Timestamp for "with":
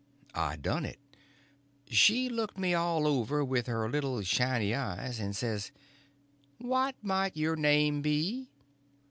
3.45-3.67